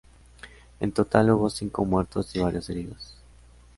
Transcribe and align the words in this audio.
En 0.79 0.91
total, 0.91 1.29
hubo 1.29 1.51
cinco 1.51 1.85
muertos 1.85 2.35
y 2.35 2.39
varios 2.39 2.67
heridos. 2.71 3.17